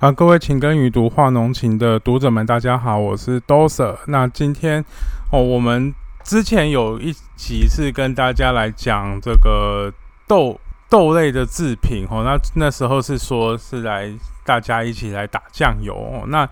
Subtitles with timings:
[0.00, 3.94] 啊，各位情根与读画浓情的读者们，大家好，我是 Doser。
[4.06, 4.82] 那今天
[5.30, 5.94] 哦，我们
[6.24, 9.92] 之前有一集是跟大家来讲这个
[10.26, 10.58] 豆
[10.88, 14.10] 豆类的制品哦，那那时候是说是来
[14.42, 16.24] 大家一起来打酱油哦。
[16.28, 16.48] 那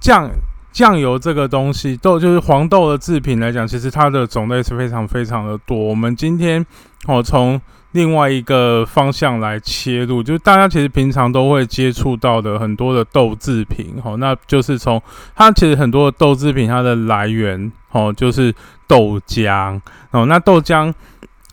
[0.00, 0.30] 酱
[0.72, 5.76] 酱油这个东西，豆就是黄豆的制品来讲，其实它的种类是非常非常的多。
[5.76, 6.64] 我们今天
[7.06, 7.60] 哦从
[7.92, 15.02] 另外一个方向来切入，就是大家其实平常都会接触到的很多的豆制品，哦，那就是从
[15.34, 18.54] 它其实很多的豆制品，它的来源，哦，就是
[18.86, 19.80] 豆浆，
[20.12, 20.94] 哦，那豆浆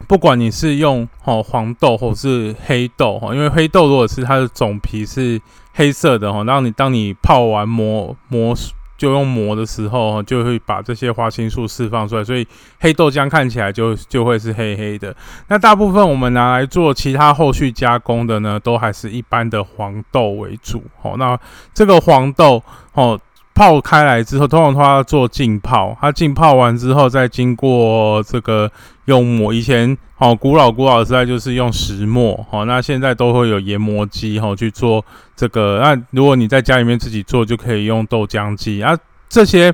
[0.08, 5.42] 不管你是用哦黄豆或是黑豆，哈，因为黑豆如果是它的种皮是
[5.73, 8.56] 黑色的，哈，然后你当你泡完磨磨。
[8.98, 12.46] 就用磨的时候，就会把这些花青素释放出来，所以
[12.80, 15.16] 黑豆浆看起来就就会是黑黑的。
[15.48, 20.84] 那大部分我们拿来做其他后续加工的呢，都还是一般的黄豆为主。
[21.02, 21.40] 好，那
[21.73, 22.62] 这个黄豆，
[22.94, 23.20] 哦。
[23.58, 28.72] 泡开来之后，通常它要做浸泡，它浸泡完之后，再经过这个
[29.05, 29.52] 用磨。
[29.52, 35.03] 以前哦，古老古老时代就是用石磨，哦，那现在都会有研磨机，哈，去做
[35.35, 35.80] 这个。
[35.81, 38.95] 那如果你在家里面自己做，就可以用豆浆机啊。
[39.28, 39.73] 这些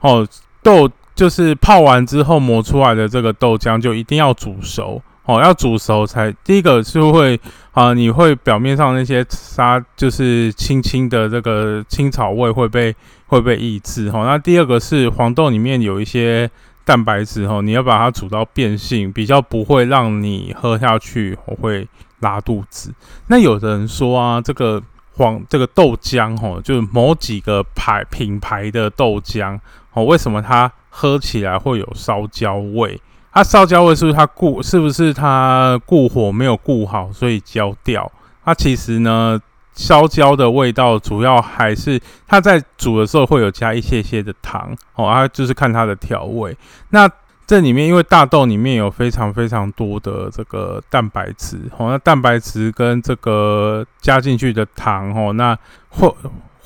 [0.00, 0.28] 哦
[0.62, 5.00] 豆就是泡完之后磨出来的这个豆浆，就一定要煮熟。
[5.26, 7.40] 哦，要煮熟才第一个是会
[7.72, 12.94] 啊，你会表面上那些沙就是轻轻的这个青草味会被
[13.26, 14.24] 会被抑制哈。
[14.24, 16.50] 那第二个是黄豆里面有一些
[16.84, 21.88] 蛋白质哈，你要把它煮到变性，比较不会让你喝下去我会
[22.20, 22.92] 拉肚子。
[23.28, 24.82] 那有的人说啊，这个
[25.16, 29.58] 黄这个豆浆哈，就是某几个牌品牌的豆浆
[29.94, 33.00] 哦，为什么它喝起来会有烧焦味？
[33.34, 38.10] 它烧焦味是不是它固是不是它固火没有固好，所以焦掉？
[38.44, 39.40] 它其实呢，
[39.74, 46.56] 烧焦的味道主要还是它在煮的时候会有加一些些的糖哦，它就是看它的调味。
[46.90, 47.10] 那
[47.44, 55.58] 这里面因为大豆里面有非常非常多的这个蛋白质哦，那蛋白质跟这个加进去的糖哦，那
[55.88, 56.16] 或。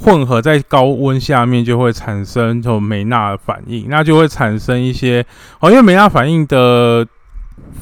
[0.00, 5.26] 混合在高温下面就会产生这种美纳反应，那就会产生一些
[5.58, 7.04] 哦，因为美纳反应的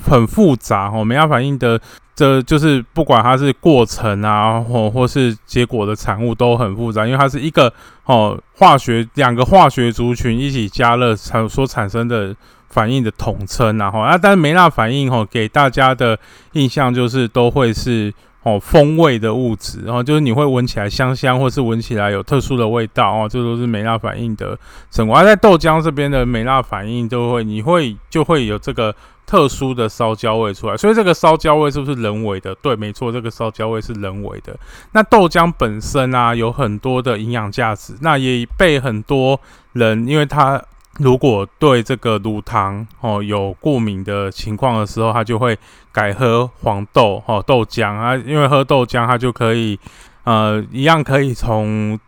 [0.03, 1.79] 很复杂哦，美纳反应的
[2.15, 7.71] 这就是不管它是过程啊，或或是结果的产物都很复杂，因为它是一个
[8.07, 12.35] 哦化学两个化学族群一起加热产所产生的
[12.71, 16.19] 反应的统称，然后啊，但是美纳反应哦给大家的
[16.53, 18.15] 印象就是都会是。
[18.47, 24.57] 哦，风味的物质，然后就是你会闻起来香香，或是闻起来有特殊的味道哦，这都是美纳反应的
[24.89, 25.17] 成果。
[25.17, 28.95] 而在豆浆这边的美纳反应，都会你会就会有这个
[29.27, 30.77] 特殊的烧焦味出来。
[30.77, 32.55] 所以这个烧焦味是不是人为的？
[32.63, 34.57] 对，没错，这个烧焦味是人为的。
[34.93, 39.41] 那豆浆本身啊，有很多的营养价值，那也被很多
[39.73, 40.63] 人，因为它。
[40.99, 45.59] 如果对这个乳糖哦有过敏的情况的时候，他就会
[45.93, 49.79] 改喝黄豆哦豆浆啊，因为喝豆浆，它就可以
[50.25, 51.99] 呃一样可以从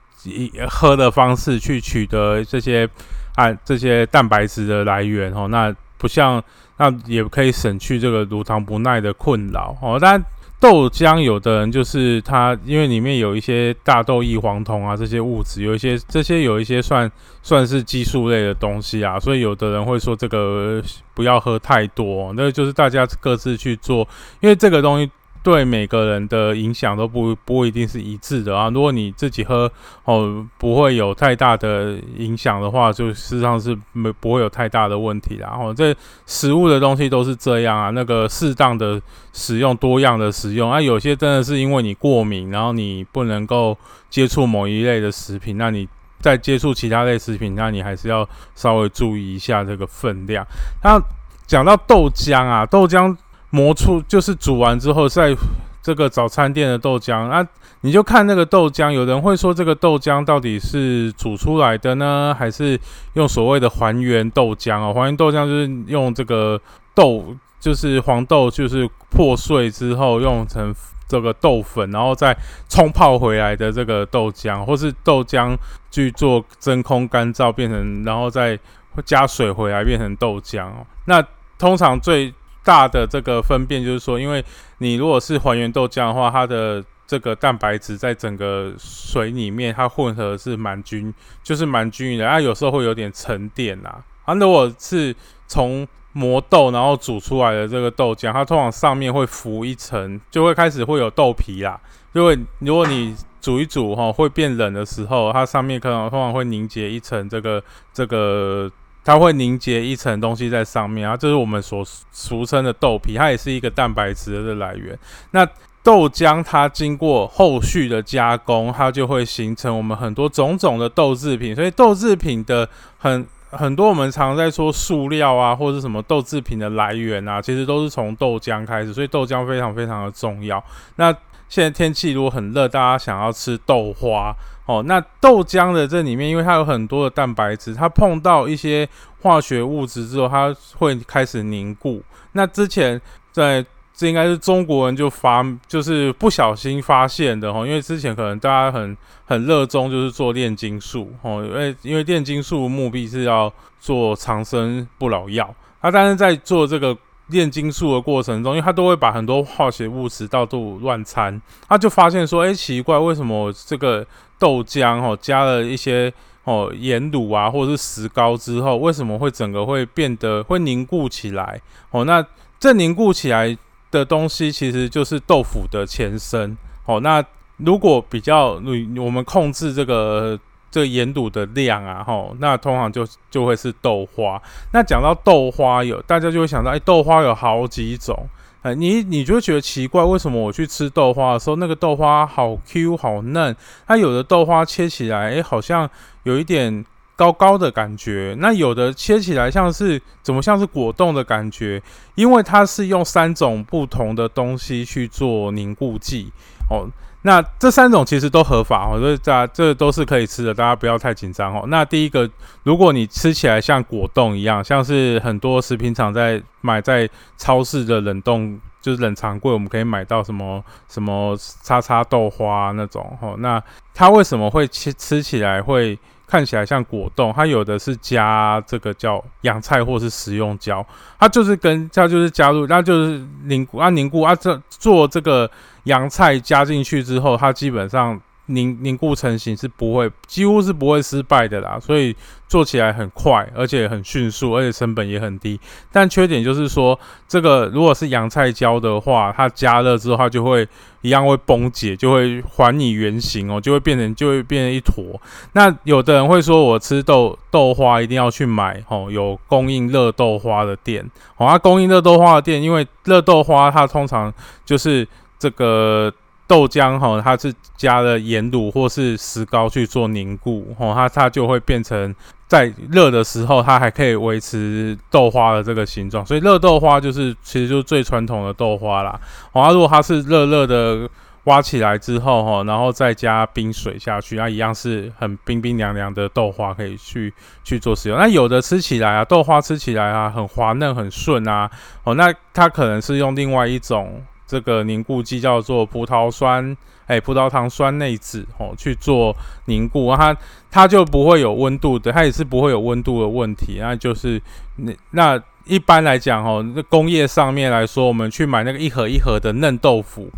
[0.69, 2.89] 喝的方式去取得这些
[3.35, 6.43] 啊这些蛋白质的来源哦，那不像
[6.79, 10.23] 那也可以省去这个乳糖不耐的困扰哦，但。
[10.61, 17.11] 豆浆有的人就是它，因为里面有一些大豆异黄酮啊，这些物质有一些，这些有一些算
[17.43, 20.83] 算是激素类的东西啊，所以有的人会说这个
[21.15, 24.07] 不要喝太多，那就是大家各自去做，
[24.41, 25.11] 因为这个东西。
[25.51, 28.69] 对每个人的影响都不不一定是一致的啊。
[28.69, 29.71] 如果你自己喝
[30.05, 35.49] 哦，不会有太大的影响的话，就事实上是没不会有太大的问题啦。
[35.49, 39.01] 然后这食物的东西都是这样啊，那个适当的
[39.33, 40.79] 使用，多样的使用啊。
[40.79, 43.75] 有些真的是因为你过敏，然后你不能够
[44.11, 45.89] 接触某一类的食品，那你
[46.21, 50.47] 在接触其他类食品，那你还是要稍微注意一下这个分量。
[50.85, 51.01] 那
[51.47, 53.17] 讲到豆浆啊，豆浆。
[53.51, 55.35] 磨出就是煮完之后，在
[55.83, 57.47] 这个早餐店的豆浆啊，
[57.81, 58.91] 你就看那个豆浆。
[58.91, 62.79] 有人会说，这个豆浆到底是煮出来的呢，还是
[63.15, 64.93] 用所谓的还原豆浆啊？
[64.93, 66.61] 还原豆浆就是用这个
[66.95, 70.75] 豆，就是黄豆，就是破碎之后用成
[71.09, 72.37] 这个豆粉，然后再
[72.69, 75.57] 冲泡回来的这个豆浆，或是豆浆
[75.91, 78.59] 去做真空干燥变成，然后再
[79.07, 80.69] 加水回来变成豆浆。
[81.07, 81.25] 那
[81.57, 82.35] 通常最
[82.65, 84.45] 大的这个分辨就是说，因为
[84.79, 91.13] 你如果是还原豆浆的话，它的这个蛋白质在整个水里面，它混合是蛮均，
[91.43, 92.27] 就是蛮均匀的。
[92.27, 93.97] 它有时候会有点沉淀呐。
[94.25, 95.15] 啊，如果是
[95.47, 101.81] 从磨豆然后煮出来的这个豆浆，它通常上面会浮一层，就会开始会有豆皮啦。
[102.13, 107.63] 因为如果你煮一煮哈，会变冷的时候，它上面可能通常会凝结一层这个
[107.93, 108.71] 这个，
[109.05, 114.99] 它会凝结一层东西在上面啊，这是我们所俗称的豆皮，它也是一个蛋白质的来源。
[115.31, 115.47] 那
[115.83, 122.69] 豆浆它经过后续的加工，它就会形成我们很多种种的豆制品，所以豆制品的
[122.99, 123.27] 很。
[123.51, 130.63] 很多我们常在说塑料啊，或者什么豆制品的来源啊，其实都是从豆浆开始，所以豆浆非常非常的重要。
[130.97, 131.11] 那
[131.49, 134.37] 现在天气如果很热，大家想要吃豆花
[134.69, 138.87] 哦，那豆浆的这里面，因为它有很多的蛋白质，它碰到一些
[139.23, 142.03] 化学物质之后，它会开始凝固。
[142.33, 143.01] 那之前
[143.33, 148.95] 在这应该是中国人就发，就是不小心发现的哈，因为之前可能大家很
[149.25, 153.51] 很热衷就是做炼金术哦，因为因为炼金术目的是要
[153.81, 156.95] 做长生不老药，他但是在做这个
[157.29, 164.07] 炼金术的过程中，因为他都会把很多化学物质到处乱掺，他就发现说，哎，奇怪，为什么这个
[164.39, 166.13] 豆浆哦加了一些
[166.45, 172.05] 哦盐卤啊或者是石膏之后，为什么会整个会变得会凝固起来哦？
[172.05, 172.25] 那
[172.59, 173.57] 这凝固起来。
[173.91, 176.55] 的东西其实就是豆腐的前身
[176.85, 177.01] 哦。
[177.01, 177.25] 那
[177.57, 178.61] 如果比较，
[178.99, 180.39] 我们控制这个
[180.71, 184.39] 这个盐卤的量啊，吼，那通常就就会是豆花。
[184.75, 188.29] 那讲到豆花，有大家就会想到，哎，豆花有好几种，
[188.63, 193.55] 哎，你你就觉得奇怪，为什么我去吃豆花的时候，那个豆花好 Q 好嫩，
[193.87, 195.89] 它有的豆花切起来，哎，好像
[196.23, 196.85] 有一点。
[197.19, 201.83] 高高的感觉，那有的切起来像是怎么像是果冻的感觉，
[202.15, 206.31] 因为它是用三种不同的东西去做凝固剂
[206.71, 206.87] 哦。
[207.29, 211.65] 那这三种其实都合法哦，所以大家这都是可以吃的，大家不要太紧张哦。
[211.69, 212.29] 那第一个，
[212.63, 223.37] 如果你吃起来像果冻一样，像是很多食品厂在买在超市的冷冻就是冷藏柜，我们可以买到什么什么叉叉豆花那种哦。
[223.39, 225.99] 那它为什么会吃吃起来会？
[226.29, 230.87] 看起来像果冻，它有的是加这个叫洋菜或是食用胶，
[231.19, 235.51] 它就是跟它就是加入，那就是凝固啊凝固啊，这做这个
[235.85, 238.21] 洋菜加进去之后，它基本上。
[238.49, 242.15] 凝凝固成型是不会，几乎是不会失败的啦，所以
[242.47, 245.59] 做起来很快，而且很迅速，而且成本也很低。
[245.93, 246.99] 但缺点就是说，
[247.29, 250.67] 这个如果是洋菜胶的话，它加热之后，它就会
[251.03, 255.21] 一样会崩解，就会还你原形哦，就会变成就会变成一坨。
[255.53, 261.05] 那有的人会说，我吃豆豆花一定要去买哦，有供应热豆花的店
[261.37, 264.33] 哦，它供应热豆花的店，因为热豆花它通常
[264.65, 265.07] 就是
[265.39, 266.13] 这个。
[266.49, 272.13] 豆浆哈，它是加了盐卤或是石膏去做凝固，哈，它它就会变成
[272.47, 276.25] 在热的时候，它还可以维持豆花的这个形状。
[276.25, 279.21] 所以热豆花就是其实就是最传统的豆花啦。
[279.53, 281.07] 好，如果它是热热的
[281.45, 287.31] 挖起来之后，哈，然后再加冰水下去，那一样是很冰冰凉凉的豆花可以去
[287.63, 288.19] 去做使用。
[288.19, 291.71] 那有的吃起来啊，豆花吃起来啊，很滑嫩很顺啊，
[292.05, 294.23] 哦，那它可能是用另外一种。
[294.49, 299.37] 这个凝固剂叫做葡萄酸，哎，葡萄糖酸内酯哦，去做
[299.67, 300.35] 凝固，它
[300.71, 303.77] 它就不会有温度的，它也是不会有温度的问题。
[303.79, 304.41] 那就是
[304.77, 310.31] 那那一般来讲哦，那工业上面来说，我们去买那个一盒一盒的嫩豆腐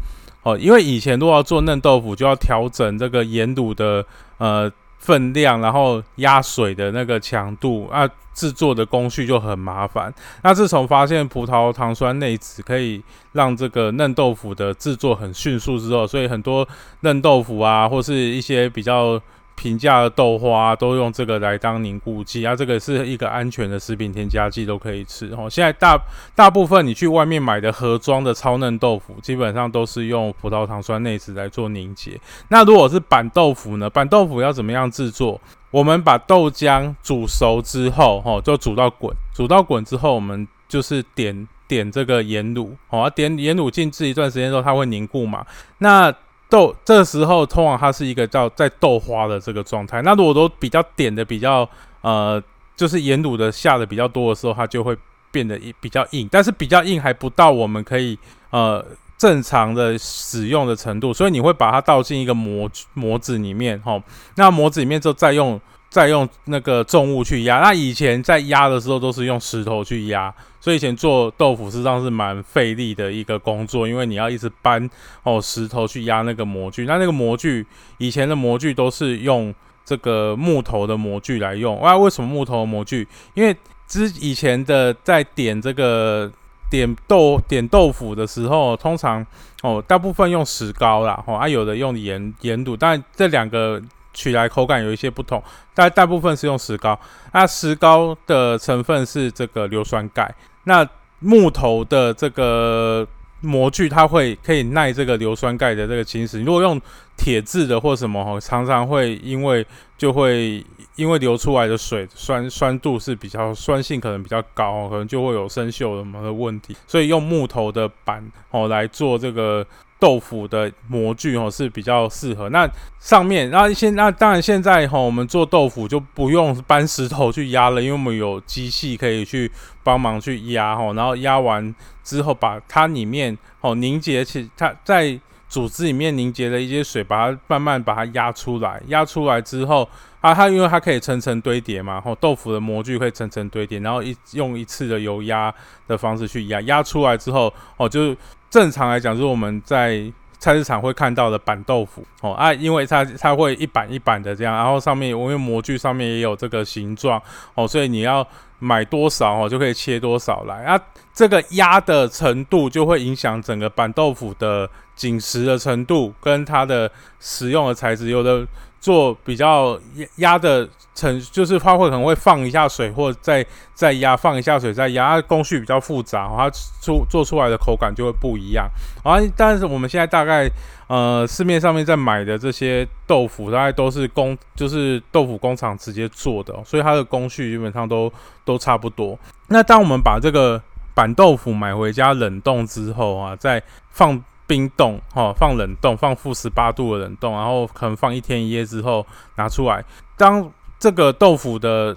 [0.42, 4.04] 哦，因为以前如果要做嫩豆腐，就要调整这个盐卤的
[4.38, 4.70] 呃。
[5.00, 10.14] 分量，然后压水的那个强度啊，制作的工序就很麻烦。
[10.44, 13.02] 那自从发现葡萄糖酸内酯可以
[13.32, 16.66] 让这个嫩豆腐的制作很迅速之后，所以很多
[17.00, 19.20] 嫩豆腐啊，或是一些比较。
[19.60, 25.50] 平价的豆花都用这个来当凝固剂啊，这个是一个安全的食品添加剂，都可以吃哦。
[25.50, 26.00] 现在大
[26.34, 32.18] 大部分你去外面买的盒装的超嫩豆腐，基本上都是用葡萄糖酸内酯来做凝结。
[32.48, 33.90] 那如果是板豆腐呢？
[33.90, 35.38] 板豆腐要怎么样制作？
[35.70, 45.46] 我们把豆浆煮熟之后，吼，就煮到滚，煮到滚之后，我们就是点点这个盐卤，哦，点盐卤静置一段时间之后，它会凝固嘛？
[45.78, 46.10] 那
[46.50, 50.02] 豆这时候通常它是一个叫在豆花的这个状态。
[50.02, 51.66] 那如果都比较点的比较
[52.02, 52.42] 呃，
[52.76, 54.96] 就是盐卤的下的比较多的时候，它就会
[55.30, 56.28] 变得比较硬。
[56.30, 58.18] 但是比较硬还不到我们可以
[58.50, 58.84] 呃
[59.16, 64.02] 正常的使用的程度，所以你会把它倒进一个模模子里面哈。
[64.34, 65.58] 那模子里面就再用。
[65.90, 74.88] 再用那个重物去压，那以前在压的时候都是用石头去压，所以以前做豆腐实际上是蛮费力的一个工作，因为你要一直搬
[75.24, 76.84] 哦石头去压那个模具。
[76.84, 77.66] 那那个模具
[77.98, 79.52] 以前的模具都是用
[79.84, 81.82] 这个木头的模具来用。
[81.82, 83.08] 啊，为什么木头的模具？
[83.34, 83.54] 因为
[83.88, 86.30] 之以前的在点这个
[86.70, 89.26] 点豆点豆腐的时候，通常
[89.62, 93.82] 哦，大部分用石膏啦，哦，啊，有的用盐盐卤，但这两个
[94.20, 95.42] 取来口感有一些不同，
[95.74, 96.98] 但大部分是用石膏。
[97.32, 100.34] 那石膏的成分是这个硫酸钙，
[100.64, 100.86] 那
[101.20, 103.06] 木头的这个。
[103.42, 106.44] 模具它会可以耐这个硫酸钙的这个侵蚀。
[106.44, 106.78] 如果用
[107.16, 110.62] 铁质的或什么，常常会因为就会
[110.94, 116.76] 因为流出来的水酸酸度是比较酸性，可能比较高，可能就会有生锈什么的问题。
[116.86, 119.66] 所以用木头的板哦来做这个。
[120.00, 122.48] 豆腐的模具哦是比较适合。
[122.48, 129.52] 那上面，那现那当然现在哈，我们做豆腐就不用搬石头去压了，因为我们有机器可以去
[129.84, 130.92] 帮忙去压哈。
[130.94, 138.80] 然后压完之后，把它里面哦凝结起，它在组织里面凝结的一些水，把它慢慢把它压出来。
[138.86, 139.86] 压出来之后
[140.22, 145.54] 啊，它因为它可以层层堆叠嘛，后豆腐的模具会层层堆叠，然后一用一次的油压
[145.86, 148.16] 的方式去压，压出来之后哦就。
[148.50, 157.22] 正常来讲，是我们在菜市场会看到的板豆腐哦啊，因为它它会一板一板的这样，然后上面因为模具上面也有这个形状
[157.54, 158.26] 哦，所以你要
[158.58, 160.80] 买多少哦，就可以切多少来啊。
[161.14, 166.90] 这个压的程度就会影响整个板豆腐的紧实的程度跟它的
[167.20, 168.44] 使用的材质，有的。
[168.80, 169.78] 做比较
[170.16, 173.44] 压的成，就是它会可能会放一下水，或再
[173.74, 176.50] 再压，放一下水再压，工序比较复杂，它
[176.82, 178.68] 出做出来的口感就会不一样。
[179.04, 180.48] 啊，但是我们现在大概
[180.88, 188.10] 呃市面上面在买的这些豆腐，大概都是工，就是豆腐工厂直接做的，所以它的工序基本上都
[188.44, 189.18] 都差不多。
[189.48, 190.62] 那当我们把这个
[190.94, 194.22] 板豆腐买回家冷冻之后啊，再放。
[194.50, 199.84] 冰冻，哈，放冷冻，放负十八度的冷冻，然后可能放一天一夜之后拿出来。
[200.16, 201.96] 当这个豆腐的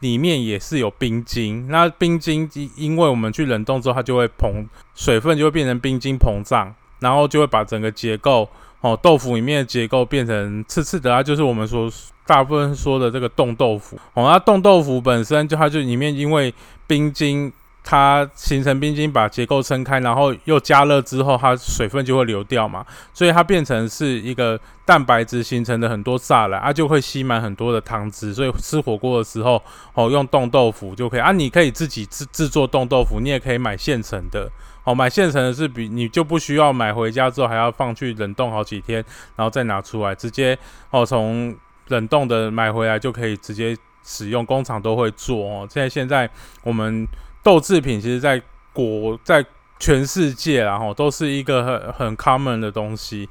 [0.00, 8.46] 里面也是有冰晶，那冰晶因为我们去冷冻之后，它就会膨，水分就会变成冰晶膨胀，然后就会把整个结构，
[8.82, 11.90] 哦，豆腐里面的结构变成刺刺的，它就是我们说
[12.26, 13.98] 大部分说的这个冻豆腐。
[14.12, 16.52] 哦，那冻豆腐本身就它就里面因为
[16.86, 17.50] 冰晶。
[17.88, 29.62] 它形成冰晶，把结构撑开，然后又加热之后，它水分就会流掉嘛，所以它变成是一个蛋白质形成的很多栅栏，它就会吸满很多的汤汁，所以吃火锅的时候，
[29.94, 31.30] 哦，用冻豆腐就可以啊。
[31.30, 34.50] 你可以自己制制作冻豆腐，你也可以买现成的，
[34.82, 38.96] 哦，买现成的是比你就不需要买回家之后还要放去冷冻好几天，
[39.36, 40.58] 然后再拿出来，直接
[40.90, 45.68] 哦从冷冻的买回来就可以直接使用，工厂都会做哦。
[45.70, 46.28] 现在现在
[46.64, 47.06] 我们。
[47.46, 49.44] 豆制品其实，在国在
[49.78, 53.28] 全世界，然后都是一个很很 common 的东西。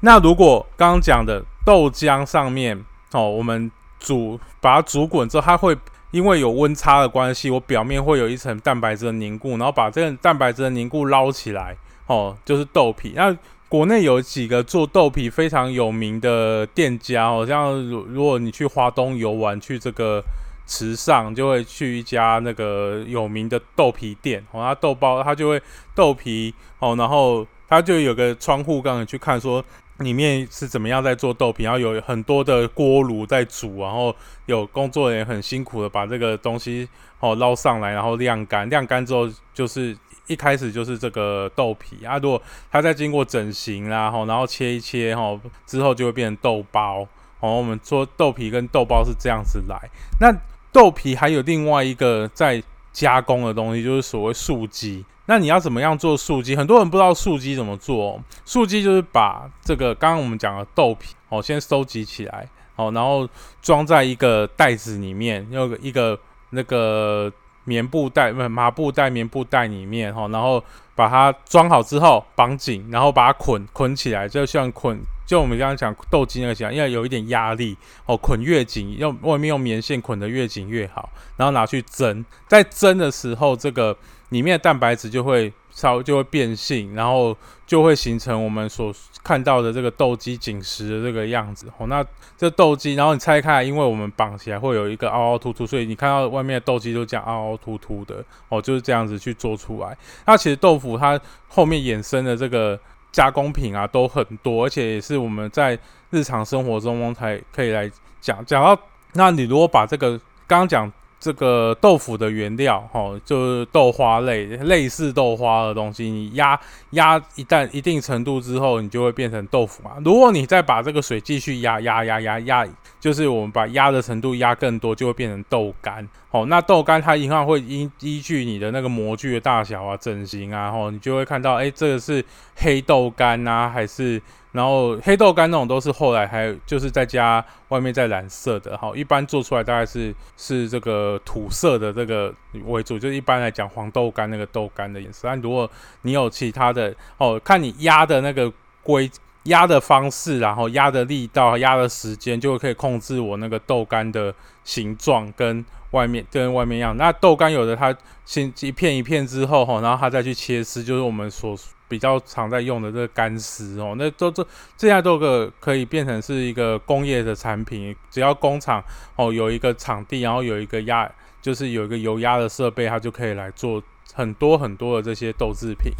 [0.00, 5.78] 那如果刚刚讲的豆浆上面，哦，我们煮把它煮滚之后，它会
[6.10, 11.76] 因为有温差的关系，我表面会有一层蛋白质的凝固，然后把这个蛋白质的凝固捞起来，
[12.08, 13.12] 哦，就是豆皮。
[13.14, 13.32] 那
[13.68, 20.20] 国内有几个做豆皮非常有名的店家，哦，像如如果你去华东游玩，去这个。
[20.66, 25.62] 池上就会去一家那个有名的豆皮店，哦，他豆包他就会
[25.94, 29.64] 豆皮哦，然后他就有个窗户，刚你去看说
[29.98, 34.14] 里面是怎么样在做豆皮，然后有很多的锅炉在煮，然后
[34.46, 36.88] 有工作人员很辛苦的把这个东西
[37.20, 39.96] 哦捞上来，然后晾干，晾干之后就是
[40.26, 42.42] 一开始就是这个豆皮啊，如果
[42.72, 47.06] 它再经过整形啦，吼，然后切一切吼，之后就会变成豆包，
[47.38, 49.78] 哦，我们说豆皮跟豆包是这样子来，
[50.20, 50.36] 那。
[50.76, 55.02] 豆皮还有另外一个在加工的东西，就是所谓素鸡。
[55.24, 56.54] 那你要怎么样做素鸡？
[56.54, 58.20] 很多人不知道素鸡怎么做。
[58.44, 63.26] 素鸡就是把这个刚刚我们讲的豆皮哦，先收集起来哦，然后
[63.62, 66.18] 装在一个袋子里面，用一个
[66.50, 67.32] 那个
[67.64, 70.62] 棉布袋、不是麻布袋、棉布袋里面哈，然后
[70.94, 75.00] 把它装好之后绑紧，然后把它捆捆起来，就像捆。
[75.26, 83.96] 就我们刚刚讲豆筋那个讲，因为有一点压力哦，捆越紧，用外面用棉线捆得越紧越好，然后拿去蒸，在蒸的时候，这个
[84.28, 91.88] 里面的蛋白质就会稍微就会变性，然后就会形成我们所看到的这个豆鸡紧实的这个样子哦。
[91.88, 92.04] 那
[92.38, 99.98] 这豆鸡，然后你拆开，因为我们绑起来会有一个凹凹凸凸，所以你看到外面的豆鸡都这样凹凹凸凸的哦，就是这样子去做出来。
[100.24, 102.78] 那其实豆腐它后面衍生的这个。
[103.16, 105.78] 加工品啊都很多，而且也是我们在
[106.10, 108.78] 日常生活中才可以来讲讲到。
[109.14, 116.58] 那你如果把这个刚刚讲这个豆腐的原料，哈，就是豆花类类似豆花的东西，你压
[116.90, 119.92] 压一旦一定程度之后，你就会变成豆腐嘛。
[120.04, 122.66] 如果你再把这个水继续压压压压压，
[123.00, 126.06] 就是我们把压的程度压更多，就会变成豆干。
[126.30, 132.22] 哦，那豆干它一样会依依据你的那个模具的大小啊、整形啊，吼，你就会看到，哎，这个是
[132.56, 134.20] 黑豆干啊，还是？
[134.56, 142.34] 然后黑豆干那种都是后来还就是在加外面再染色的，哈，一般做出来大概是是这个土色的这个
[142.64, 145.28] 为主，就一般来讲黄豆干那个豆干的颜色。
[145.28, 145.70] 但如果
[146.02, 148.50] 你有其他的哦，看你压的那个
[148.82, 149.10] 规
[149.42, 154.34] 压的方式，然后压的力道、压的时间，就可以控制我那个豆干的
[154.66, 156.94] 形状跟外面跟外面一样。
[156.98, 157.96] 那豆干有的它
[158.26, 161.56] 先一片一片之后，哈，然后它再去切丝，就是我们所。
[161.88, 164.44] 比较常在用的这个干丝哦，那都这
[164.76, 168.82] 这样都个可以变成是一个工业的产品，只要工厂
[169.14, 171.08] 哦有一个场地，然后有一个压，
[171.40, 173.80] 就是有一个油压的设备，它就可以来做
[174.12, 175.92] 很多很多的这些豆制品。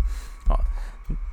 [0.49, 0.59] 好，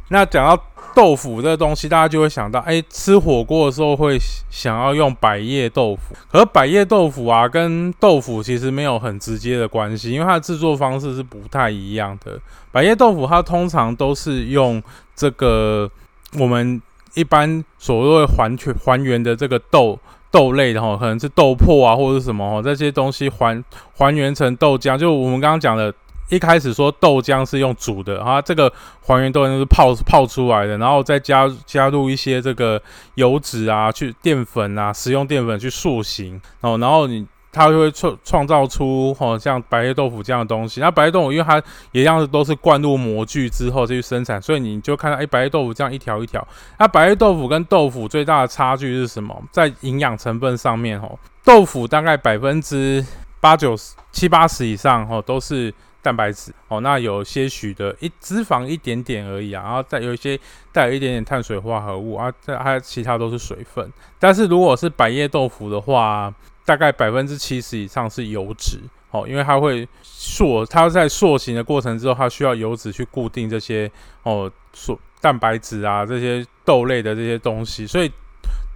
[0.09, 0.63] 那讲到。
[0.95, 4.15] 豆腐这个东西，大家就会想到，哎，吃火锅的时候会
[4.51, 6.13] 想要用百叶豆腐。
[6.31, 12.39] 可是百叶豆腐啊，跟豆腐其实没有很直接的关系，因为它的制作方式是不太一样的。
[12.71, 14.79] 百叶豆腐它通常都是用
[15.15, 15.89] 这个
[16.37, 16.79] 我们
[17.15, 19.97] 一般所谓还全还原的这个豆
[20.29, 23.63] 豆类的哈，可能是豆粕啊或者是什么哦，这些东西还
[23.97, 25.91] 还原成豆浆，就我们刚刚讲的。
[26.33, 28.71] 一开始说豆浆是用煮的，啊，这个
[29.01, 32.81] 还原豆浆是泡泡出来的，然后再加加入一些这个
[33.15, 40.81] 油脂啊，去淀粉啊，食用淀粉去塑形，哦，然后你它就会创创造出哦像白叶豆腐这样的东西。
[40.81, 41.61] 那白叶豆腐因为它
[41.91, 46.45] 也一样都是灌入模具之后再去生产，所以你就看到哎白叶豆腐这样一条一条。
[46.79, 49.39] 那白叶豆腐跟豆腐最大的差距是什么？
[49.51, 53.05] 在营养成分上面哦，豆腐大概百分之
[53.39, 55.71] 八九十七八十以上哦都是。
[56.03, 60.37] 蛋白质哦，那有些许的一脂肪一点点而已啊，然后再有一些
[60.71, 63.89] 带有一点点碳水化合物啊，这还有其他都是水分。
[64.19, 66.31] 但是如果是百叶豆腐的话，
[66.65, 68.79] 大概百分之七十以上是油脂
[69.11, 73.89] 哦，因为它会塑，它在塑形的过程之后，它需要油脂去固定这些
[74.23, 78.11] 哦，塑蛋白质啊这些豆类的这些东西，所以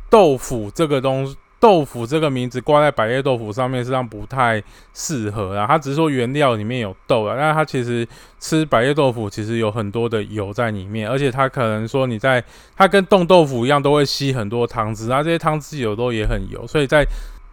[0.09, 1.35] 豆腐这个东。
[1.59, 4.61] 豆腐这个名字挂在百叶豆腐上面，实际上不太
[4.93, 5.65] 适合啊。
[5.67, 8.07] 它只是说原料里面有豆啊，但它其实
[8.39, 12.43] 吃百叶豆腐其实有很多的油在里面，而且它可能说你在
[12.75, 15.23] 它跟冻豆腐一样，都会吸很多汤汁啊。
[15.23, 17.03] 这些汤汁有时候也很油，所以在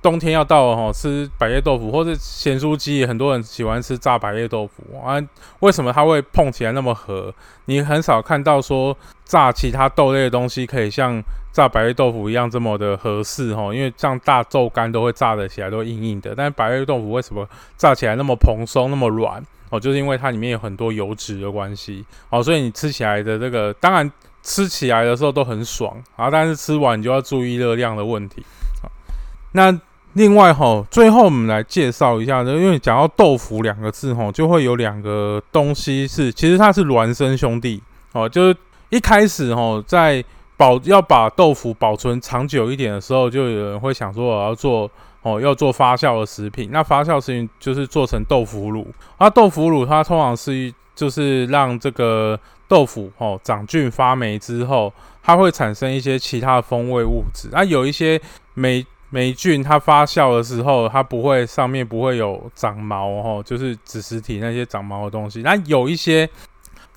[0.05, 5.17] 冬天要到了哈，吃百叶豆腐或者咸酥鸡，很多人喜欢吃炸百叶豆腐啊。
[5.61, 7.35] 为什么它会碰起来那么合？
[7.65, 11.23] 你很少看到说炸其他豆类的东西可以像。
[11.55, 19.41] 炸白叶豆腐一样这么的合适哈，因为像大豆干都会炸得起来都硬硬的，但是白叶豆腐为什么炸起来那么蓬松那么软
[19.71, 19.79] 哦？
[19.79, 24.11] 就是因为它里面有很多油脂的关系哦，所以你吃起来的这个当然
[24.43, 28.45] 吃起来的时候都很爽啊，但是吃完你就要注意热量的问题。
[29.53, 29.71] 那
[30.15, 38.57] 另外哈，最后我们来介绍一下，因为讲到豆腐两个字哈，就会有两个东西是其实它是孪生兄弟哦，就是
[38.89, 40.25] 一开始哈在。
[40.57, 44.89] 保要把豆腐保存长久一点的时候，就有人会想说我要做
[45.23, 46.69] 哦，要做发酵的食品。
[46.71, 48.87] 那发酵食品就是做成豆腐乳。
[49.19, 54.93] 那豆腐乳它通常是就是让这个豆腐哦长菌发霉之后，
[55.25, 57.49] 它会产生一些其他的风味物质。
[57.51, 58.19] 那有一些
[58.55, 65.43] 霉霉菌它发酵的时候，它不会上面不会有长毛哦，就是子实体那些长毛的东西。
[65.43, 66.29] 那有一些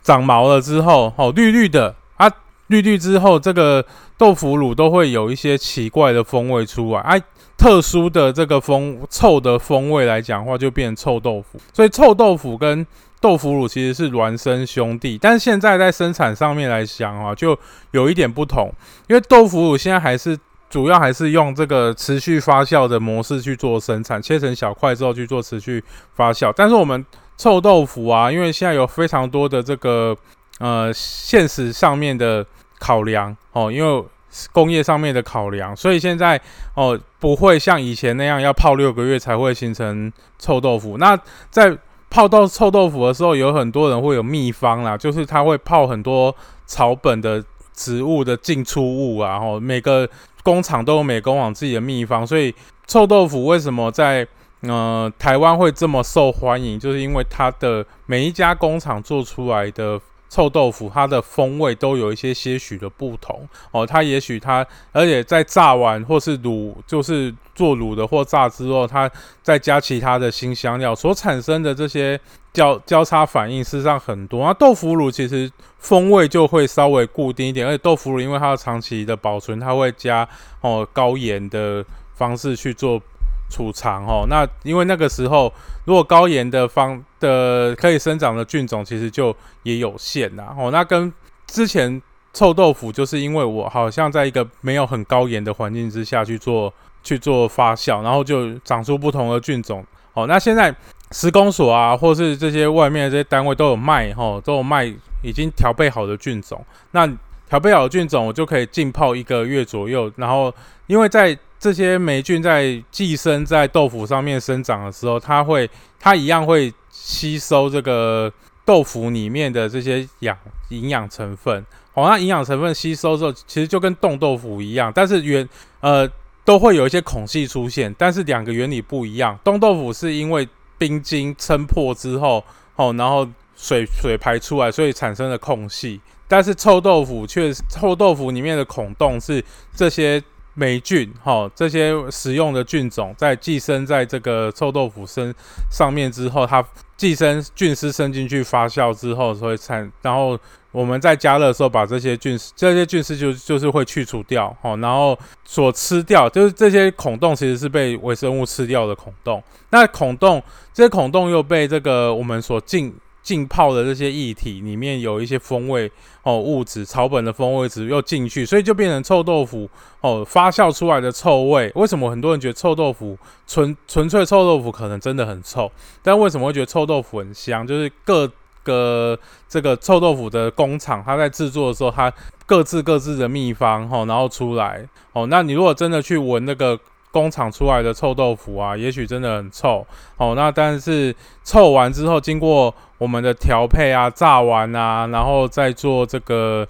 [0.02, 1.96] 长毛了之后哦，绿绿的。
[2.16, 2.28] 啊
[2.70, 3.86] 绿绿之后，这个
[4.18, 7.22] 豆腐乳都会有一些奇怪的风味出来，哎，
[7.56, 11.58] 特殊的这个风臭的风味来讲话，就变成臭豆腐。
[11.72, 12.86] 所以臭豆腐跟
[13.22, 17.58] 豆腐乳其实是孪生兄弟，但是现在在生产上面来讲啊，就
[17.92, 18.70] 有一点不同，
[19.08, 20.38] 因为豆腐乳现在还是
[20.70, 25.84] 主要还是用这个持续发酵的模式去做生产，切成小块之后去做持续
[26.16, 26.54] 发酵。
[26.56, 27.06] 但是我们
[27.38, 30.16] 臭豆腐啊，因为现在有非常多的这个
[30.60, 32.46] 呃现实上面的。
[32.80, 34.06] 考量哦，因为
[34.52, 36.40] 工业上面的考量，所以现在
[36.76, 40.96] 哦不会像以前那样要泡六个月才会形成臭豆腐。
[41.00, 41.76] 那在
[42.12, 46.36] 泡到臭豆腐的时候，有很多人会有秘方啦，就是他会泡很多
[46.68, 49.32] 草本的植物的进出物啊。
[49.32, 50.08] 然后每个
[50.48, 52.56] 工厂都有美工网自己的秘方，所以
[52.86, 54.26] 臭豆腐为什么在
[54.62, 60.00] 呃台湾会这么受欢迎，就是因为它的每一家工厂做出来的。
[60.30, 63.86] 臭豆腐，它的风味都有一些些许的不同哦。
[63.86, 69.10] 它也许它，而且在炸完或是卤，就是做卤的或炸之后，它
[69.42, 72.20] 再加其他的新香料所产生的这些
[72.52, 74.44] 交交叉反应，事实上很多。
[74.46, 80.28] 那豆腐乳其实风味就会稍微固定一点，而且豆腐乳因为它要长期的保存，它会加
[80.62, 83.02] 哦高盐的方式去做。
[83.50, 85.52] 储藏哦，那因为那个时候，
[85.86, 91.12] 如果高盐的方的可以生长的菌种其实就也有限呐哦，那跟
[91.48, 92.02] 之前
[92.34, 96.72] 臭豆腐就是因为我好像在一个没有很高盐的环境之下去做
[97.04, 99.84] 去做发酵，然后就长出不同的菌种
[100.14, 100.28] 哦。
[100.28, 100.76] 那现在
[101.12, 104.86] 施工所啊，或是这些外面这些单位都有卖哈，都有卖
[105.24, 106.64] 已经调配好的菌种。
[106.92, 107.08] 那
[107.48, 110.54] 调配好的菌种，我就可以浸泡一个月左右，然后
[110.88, 115.68] 因为在这些霉菌在寄生在豆腐上面生长的时候，它会，
[116.00, 118.32] 它一样会吸收这个
[118.64, 120.38] 豆腐里面的这些养
[120.70, 121.66] 营养成分。
[121.96, 126.08] 哦，那营养成分吸收之后，其实就跟冻豆腐一样，但是原呃
[126.46, 129.38] 都会有一些孔隙出现，但是两个原理不一样。
[129.44, 132.44] 冻豆腐是因为冰晶撑破之后，
[132.76, 136.00] 哦，然后水水排出来，所以产生了空隙。
[136.28, 139.44] 但是臭豆腐却臭豆腐里面的孔洞是
[139.76, 140.24] 这些。
[140.60, 145.32] 霉菌，哈，这些使用的菌种在寄生在这个臭豆腐身
[145.70, 146.66] 上面之后，它
[146.98, 150.36] 寄生菌丝伸进去发酵之后，所以产，然后
[150.72, 155.16] 我们在加热的时候把这些菌丝，这些菌丝就就是会去除掉，哈，然后
[155.46, 160.42] 所吃掉就是这些孔洞其实是被微生物吃掉的孔洞，那孔洞
[160.74, 162.92] 这些孔洞又被这个我们所进。
[163.28, 165.92] 浸泡的这些液体里面有一些风味
[166.24, 171.70] 哦物质，草本的风味值又进去，所以就变成臭豆腐哦发酵出来的臭味。
[171.76, 175.70] 为什么很多人觉得臭豆腐纯 纯粹臭豆腐可能真的很臭？
[176.02, 177.68] 但为什么会觉得臭豆腐很香？
[177.68, 178.32] 就是各
[178.64, 182.10] 个这个臭豆腐的工厂，它在制作的时候，它
[182.46, 185.28] 各自各自的秘方哦，然后出来哦。
[185.30, 186.80] 那你如果真的去闻那个。
[187.12, 189.86] 工厂出来的臭豆腐啊，也许真的很臭
[190.18, 190.34] 哦。
[190.36, 196.68] 那但是臭完之后，经过我们的调配啊、炸完啊，然后再做这个，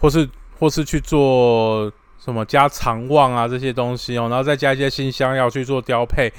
[0.00, 6.32] 或是或是去做什么加肠旺啊这些东西哦，然后再加一些新香料去做调配，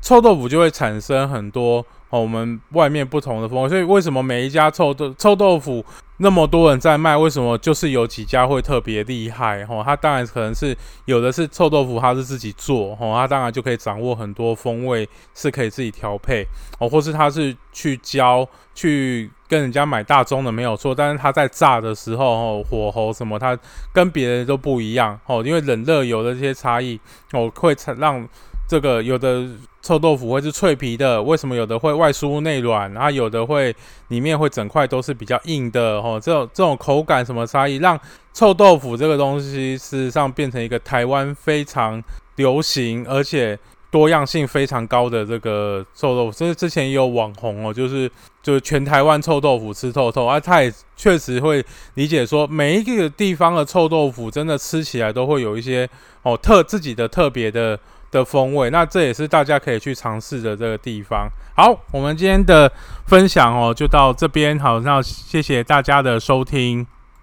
[0.00, 2.20] 臭豆腐就会产生很多哦。
[2.20, 5.84] 我们外面不同的风味，所以为什么每一家臭豆臭豆腐
[6.18, 7.16] 那么多人在卖？
[7.16, 9.66] 为什么就是有几家会特别厉害？
[9.66, 16.46] 哈，它当然可能是有的是臭豆腐，他是自己做，哈，它当然就可以掌握很多风味，是可以自己调配，
[16.78, 23.58] 哦，或是他是去教去跟人家买大宗的没有错，但是他在炸的时候，哦，火候什么，他
[23.92, 27.00] 跟别人都不一样，哦，因为冷热油的这些差异，
[27.32, 28.26] 哦，会让
[28.68, 29.46] 这个有的。
[29.84, 33.76] 臭豆腐会是脆皮的，为什么有的会外酥内软，然后有的会
[34.08, 36.18] 里面会整块都是比较硬的哦。
[36.18, 38.00] 这种这种口感什么差异，让
[38.32, 42.02] 臭豆腐这个东西事实上变成一个台湾非常
[42.36, 43.58] 流行而且
[43.90, 46.38] 多样性非常高的这个臭豆腐。
[46.38, 48.10] 这是之前也有网红哦，就是
[48.42, 55.86] 就是全台湾臭豆腐吃透透啊，他也确实会理解说每一个地方的臭豆腐真的吃起来都会有一些
[56.22, 57.78] 哦特自己的特别的。
[58.14, 61.28] 的风味，那这也是大家可以去尝试的这个地方。
[61.56, 62.70] 好，我们今天的
[63.06, 64.56] 分享哦，就到这边。
[64.58, 66.86] 好，那谢谢大家的收听。